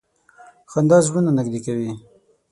•خندا 0.71 0.97
زړونه 1.07 1.31
نږدې 1.37 1.59
کوي. 1.65 1.91